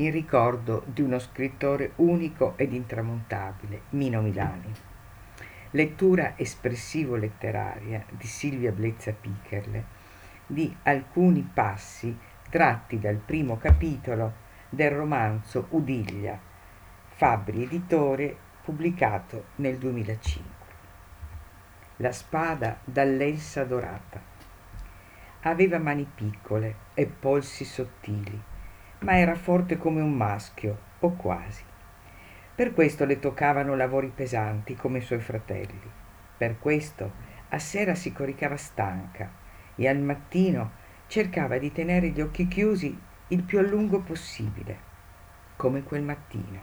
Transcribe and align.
in 0.00 0.12
ricordo 0.12 0.84
di 0.86 1.02
uno 1.02 1.18
scrittore 1.18 1.92
unico 1.96 2.54
ed 2.56 2.72
intramontabile, 2.72 3.82
Mino 3.90 4.20
Milani. 4.20 4.72
Lettura 5.72 6.34
espressivo-letteraria 6.36 8.04
di 8.10 8.26
Silvia 8.26 8.70
Blezza 8.70 9.12
Picherle 9.12 9.96
di 10.46 10.74
alcuni 10.84 11.42
passi 11.42 12.16
tratti 12.48 13.00
dal 13.00 13.16
primo 13.16 13.58
capitolo 13.58 14.46
del 14.68 14.90
romanzo 14.92 15.66
Udiglia, 15.70 16.38
Fabbri 17.08 17.64
Editore, 17.64 18.36
pubblicato 18.62 19.46
nel 19.56 19.78
2005. 19.78 20.66
La 21.96 22.12
spada 22.12 22.78
dall'elsa 22.84 23.64
dorata. 23.64 24.22
Aveva 25.42 25.78
mani 25.78 26.08
piccole 26.14 26.76
e 26.94 27.06
polsi 27.06 27.64
sottili 27.64 28.47
ma 29.00 29.18
era 29.18 29.34
forte 29.34 29.76
come 29.76 30.00
un 30.00 30.12
maschio, 30.12 30.86
o 31.00 31.12
quasi. 31.12 31.62
Per 32.54 32.74
questo 32.74 33.04
le 33.04 33.18
toccavano 33.18 33.76
lavori 33.76 34.08
pesanti 34.08 34.74
come 34.74 34.98
i 34.98 35.02
suoi 35.02 35.20
fratelli. 35.20 35.90
Per 36.36 36.58
questo 36.58 37.12
a 37.50 37.58
sera 37.58 37.94
si 37.94 38.12
coricava 38.12 38.56
stanca 38.56 39.30
e 39.76 39.88
al 39.88 39.98
mattino 39.98 40.72
cercava 41.06 41.58
di 41.58 41.70
tenere 41.70 42.08
gli 42.08 42.20
occhi 42.20 42.48
chiusi 42.48 42.98
il 43.28 43.42
più 43.42 43.58
a 43.58 43.62
lungo 43.62 44.00
possibile, 44.00 44.78
come 45.56 45.82
quel 45.82 46.02
mattino. 46.02 46.60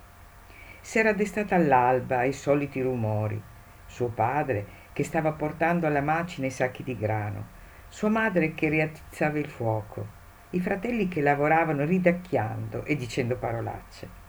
S'era 0.81 1.13
destata 1.13 1.55
all'alba 1.55 2.20
ai 2.20 2.33
soliti 2.33 2.81
rumori. 2.81 3.41
Suo 3.88 4.09
padre 4.09 4.83
che 4.94 5.03
stava 5.03 5.31
portando 5.31 5.88
alla 5.88 6.02
macina 6.02 6.47
i 6.47 6.52
sacchi 6.52 6.83
di 6.83 6.97
grano, 6.97 7.47
sua 7.88 8.09
madre 8.09 8.53
che 8.53 8.67
riatizzava 8.67 9.38
il 9.38 9.47
fuoco, 9.47 10.08
i 10.52 10.59
fratelli 10.59 11.08
che 11.08 11.22
lavoravano 11.22 11.84
ridacchiando 11.85 12.84
e 12.86 12.95
dicendo 12.95 13.36
parolacce. 13.36 14.23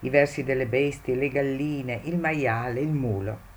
I 0.00 0.10
versi 0.10 0.42
delle 0.42 0.66
bestie, 0.66 1.14
le 1.14 1.28
galline, 1.28 2.00
il 2.04 2.18
maiale, 2.18 2.80
il 2.80 2.92
mulo. 2.92 3.50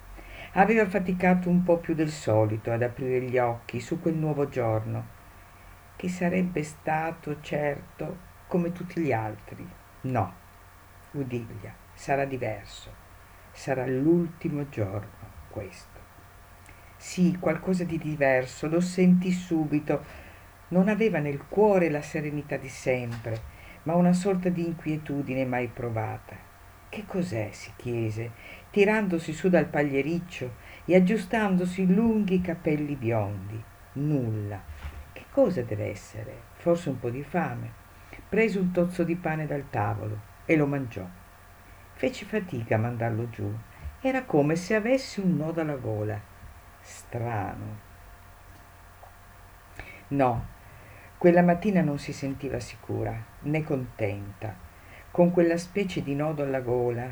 Aveva 0.54 0.88
faticato 0.88 1.50
un 1.50 1.64
po' 1.64 1.78
più 1.78 1.96
del 1.96 2.12
solito 2.12 2.72
ad 2.72 2.82
aprire 2.82 3.22
gli 3.22 3.38
occhi 3.38 3.80
su 3.80 4.00
quel 4.00 4.16
nuovo 4.16 4.48
giorno, 4.48 5.14
che 5.96 6.08
sarebbe 6.08 6.64
stato 6.64 7.42
certo 7.42 8.18
come 8.48 8.72
tutti 8.72 9.02
gli 9.02 9.12
altri. 9.12 9.68
No, 10.02 10.34
Udiglia, 11.12 11.74
sarà 11.94 12.26
diverso. 12.26 13.04
Sarà 13.52 13.86
l'ultimo 13.86 14.70
giorno 14.70 15.34
questo. 15.50 16.00
Sì, 16.98 17.38
qualcosa 17.40 17.84
di 17.86 17.98
diverso, 17.98 18.68
lo 18.68 18.82
sentì 18.82 19.32
subito 19.32 20.04
non 20.70 20.88
aveva 20.88 21.20
nel 21.20 21.46
cuore 21.48 21.90
la 21.90 22.02
serenità 22.02 22.58
di 22.58 22.70
sempre, 22.70 23.54
ma 23.84 23.96
una 23.96 24.14
sorta 24.14 24.50
di 24.50 24.66
inquietudine 24.66 25.46
mai 25.46 25.68
provata. 25.68 26.36
Che 26.90 27.06
cos'è? 27.06 27.50
si 27.52 27.72
chiese, 27.76 28.32
tirandosi 28.72 29.34
su 29.34 29.50
dal 29.50 29.66
pagliericcio 29.66 30.56
e 30.86 30.96
aggiustandosi 30.96 31.82
i 31.82 31.94
lunghi 31.94 32.42
capelli 32.42 32.96
biondi. 32.96 33.62
Nulla. 33.94 34.62
Che 35.12 35.26
cosa 35.30 35.62
deve 35.62 35.90
essere? 35.90 36.42
Forse 36.56 36.90
un 36.90 37.00
po' 37.00 37.10
di 37.10 37.24
fame. 37.24 37.84
Prese 38.28 38.60
un 38.60 38.72
tozzo 38.72 39.04
di 39.04 39.16
pane 39.16 39.46
dal 39.46 39.70
tavolo 39.70 40.20
e 40.46 40.56
lo 40.56 40.66
mangiò. 40.66 41.06
Fece 41.94 42.26
fatica 42.26 42.76
a 42.76 42.80
mandarlo 42.80 43.30
giù. 43.30 43.54
Era 44.02 44.24
come 44.24 44.56
se 44.56 44.76
avesse 44.76 45.22
un 45.22 45.36
nodo 45.36 45.62
alla 45.62 45.76
gola. 45.76 46.20
Strano. 46.82 47.84
No, 50.08 50.46
quella 51.26 51.42
mattina 51.42 51.82
non 51.82 51.98
si 51.98 52.14
sentiva 52.14 52.60
sicura, 52.60 53.20
né 53.40 53.64
contenta, 53.64 54.56
con 55.10 55.32
quella 55.32 55.58
specie 55.58 56.04
di 56.04 56.14
nodo 56.14 56.44
alla 56.44 56.60
gola. 56.60 57.10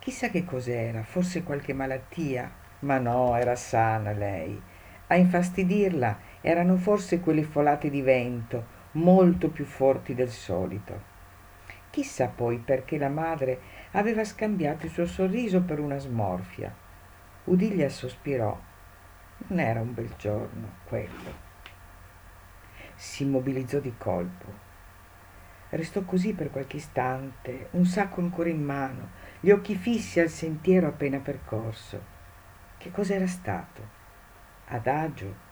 Chissà 0.00 0.30
che 0.30 0.44
cos'era, 0.44 1.04
forse 1.04 1.44
qualche 1.44 1.72
malattia, 1.72 2.50
ma 2.80 2.98
no, 2.98 3.36
era 3.36 3.54
sana 3.54 4.10
lei. 4.10 4.60
A 5.06 5.14
infastidirla 5.14 6.18
erano 6.40 6.74
forse 6.74 7.20
quelle 7.20 7.44
folate 7.44 7.88
di 7.88 8.02
vento, 8.02 8.66
molto 8.94 9.48
più 9.50 9.64
forti 9.64 10.12
del 10.16 10.30
solito. 10.30 11.00
Chissà 11.90 12.26
poi 12.26 12.58
perché 12.58 12.98
la 12.98 13.10
madre 13.10 13.60
aveva 13.92 14.24
scambiato 14.24 14.86
il 14.86 14.92
suo 14.92 15.06
sorriso 15.06 15.62
per 15.62 15.78
una 15.78 15.98
smorfia. 15.98 16.74
Udiglia 17.44 17.88
sospirò. 17.90 18.58
Non 19.46 19.60
era 19.60 19.80
un 19.80 19.94
bel 19.94 20.12
giorno 20.16 20.78
quello 20.88 21.45
si 22.96 23.22
immobilizzò 23.22 23.78
di 23.78 23.94
colpo. 23.96 24.64
Restò 25.68 26.02
così 26.02 26.32
per 26.32 26.50
qualche 26.50 26.76
istante, 26.78 27.68
un 27.72 27.84
sacco 27.84 28.20
ancora 28.20 28.48
in 28.48 28.62
mano, 28.62 29.10
gli 29.40 29.50
occhi 29.50 29.76
fissi 29.76 30.18
al 30.18 30.28
sentiero 30.28 30.88
appena 30.88 31.18
percorso. 31.18 32.02
Che 32.78 32.90
cos'era 32.90 33.26
stato? 33.26 33.94
Adagio 34.68 35.44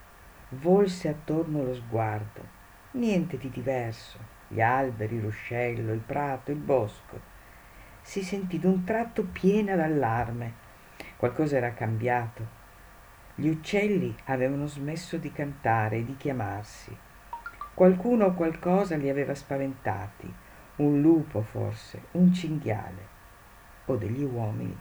volse 0.50 1.08
attorno 1.08 1.62
lo 1.62 1.74
sguardo. 1.74 2.62
Niente 2.92 3.36
di 3.38 3.50
diverso. 3.50 4.18
Gli 4.48 4.60
alberi, 4.60 5.16
il 5.16 5.22
ruscello, 5.22 5.92
il 5.92 6.00
prato, 6.00 6.50
il 6.50 6.58
bosco. 6.58 7.32
Si 8.02 8.22
sentì 8.22 8.58
d'un 8.58 8.84
tratto 8.84 9.24
piena 9.24 9.74
d'allarme. 9.74 10.62
Qualcosa 11.16 11.56
era 11.56 11.72
cambiato. 11.72 12.62
Gli 13.34 13.48
uccelli 13.48 14.14
avevano 14.26 14.66
smesso 14.66 15.16
di 15.16 15.32
cantare 15.32 15.96
e 15.96 16.04
di 16.04 16.16
chiamarsi. 16.16 16.96
Qualcuno 17.74 18.26
o 18.26 18.34
qualcosa 18.34 18.94
li 18.94 19.08
aveva 19.08 19.34
spaventati, 19.34 20.32
un 20.76 21.00
lupo 21.00 21.42
forse, 21.42 22.02
un 22.12 22.32
cinghiale 22.32 23.08
o 23.86 23.96
degli 23.96 24.22
uomini. 24.22 24.78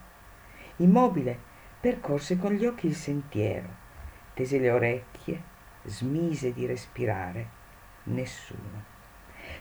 Immobile 0.75 1.35
percorse 1.79 2.37
con 2.37 2.51
gli 2.51 2.67
occhi 2.67 2.85
il 2.85 2.93
sentiero, 2.93 3.67
tese 4.35 4.59
le 4.59 4.69
orecchie, 4.69 5.41
smise 5.85 6.53
di 6.53 6.67
respirare. 6.67 7.61
Nessuno. 8.03 8.83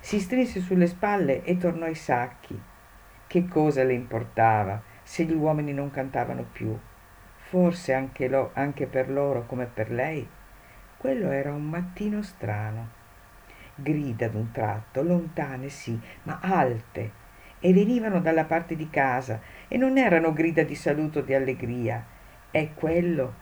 Si 0.00 0.20
strinse 0.20 0.60
sulle 0.60 0.86
spalle 0.86 1.42
e 1.42 1.56
tornò 1.56 1.86
ai 1.86 1.94
sacchi. 1.94 2.60
Che 3.26 3.48
cosa 3.48 3.82
le 3.82 3.94
importava 3.94 4.82
se 5.02 5.24
gli 5.24 5.32
uomini 5.32 5.72
non 5.72 5.90
cantavano 5.90 6.44
più? 6.52 6.78
Forse 7.36 7.94
anche, 7.94 8.28
lo, 8.28 8.50
anche 8.52 8.86
per 8.86 9.10
loro 9.10 9.46
come 9.46 9.64
per 9.64 9.90
lei. 9.90 10.28
Quello 10.98 11.30
era 11.30 11.50
un 11.50 11.64
mattino 11.64 12.20
strano 12.20 13.00
grida 13.82 14.28
d'un 14.28 14.50
tratto, 14.50 15.02
lontane 15.02 15.68
sì, 15.68 15.98
ma 16.24 16.38
alte, 16.40 17.20
e 17.60 17.72
venivano 17.72 18.20
dalla 18.20 18.44
parte 18.44 18.76
di 18.76 18.88
casa, 18.88 19.40
e 19.68 19.76
non 19.76 19.98
erano 19.98 20.32
grida 20.32 20.62
di 20.62 20.74
saluto 20.74 21.18
o 21.18 21.22
di 21.22 21.34
allegria. 21.34 22.04
E 22.50 22.72
quello 22.74 23.34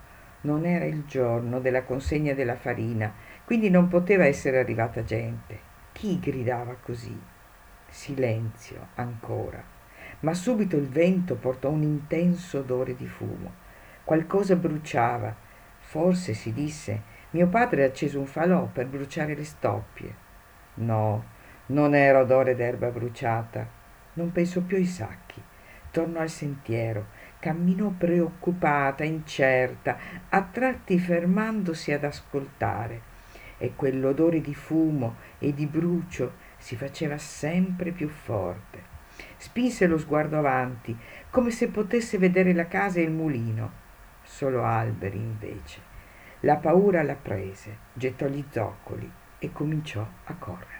non 0.43 0.65
era 0.65 0.85
il 0.85 1.05
giorno 1.07 1.61
della 1.61 1.83
consegna 1.83 2.35
della 2.35 2.57
farina, 2.57 3.13
quindi 3.45 3.71
non 3.71 3.89
poteva 3.89 4.25
essere 4.25 4.59
arrivata 4.59 5.05
gente. 5.05 5.59
Chi 5.93 6.19
gridava 6.19 6.77
così? 6.81 7.19
Silenzio 7.89 8.89
ancora. 8.95 9.63
Ma 10.21 10.35
subito 10.35 10.77
il 10.77 10.89
vento 10.89 11.37
portò 11.37 11.71
un 11.71 11.83
intenso 11.83 12.59
odore 12.59 12.95
di 12.95 13.07
fumo. 13.07 13.53
Qualcosa 14.05 14.57
bruciava. 14.57 15.35
Forse 15.79 16.35
si 16.35 16.53
disse 16.53 17.19
mio 17.31 17.47
padre 17.47 17.85
ha 17.85 17.87
acceso 17.87 18.19
un 18.19 18.27
falò 18.27 18.67
per 18.67 18.87
bruciare 18.87 19.37
le 19.37 19.45
stoppie. 19.45 20.29
No, 20.81 21.25
non 21.67 21.95
era 21.95 22.21
odore 22.21 22.55
d'erba 22.55 22.89
bruciata. 22.89 23.69
Non 24.15 24.33
pensò 24.33 24.61
più 24.63 24.77
ai 24.77 24.87
sacchi. 24.87 25.43
Tornò 25.91 26.21
al 26.21 26.31
sentiero, 26.31 27.09
camminò 27.39 27.89
preoccupata, 27.91 29.05
incerta, 29.05 29.99
a 30.29 30.43
tratti 30.43 30.99
fermandosi 30.99 31.93
ad 31.93 32.05
ascoltare. 32.05 33.09
E 33.59 33.75
quell'odore 33.75 34.41
di 34.41 34.55
fumo 34.55 35.17
e 35.39 35.53
di 35.53 35.67
brucio 35.67 36.35
si 36.57 36.77
faceva 36.77 37.19
sempre 37.19 37.91
più 37.91 38.09
forte. 38.09 38.89
Spinse 39.37 39.87
lo 39.87 39.99
sguardo 39.99 40.39
avanti, 40.39 40.97
come 41.29 41.51
se 41.51 41.69
potesse 41.69 42.17
vedere 42.17 42.55
la 42.55 42.69
casa 42.69 43.01
e 43.01 43.03
il 43.03 43.11
mulino. 43.11 43.73
Solo 44.23 44.65
alberi 44.65 45.19
invece. 45.19 45.89
La 46.41 46.57
paura 46.57 47.03
la 47.03 47.17
prese, 47.17 47.77
gettò 47.93 48.27
gli 48.27 48.43
zoccoli 48.49 49.19
e 49.41 49.53
cominciò 49.53 50.07
a 50.25 50.35
correre. 50.35 50.80